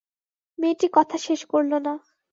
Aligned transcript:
মেয়েটি 0.59 0.87
কথা 0.93 1.17
শেষ 1.25 1.41
করল 1.51 1.71
না। 1.85 1.93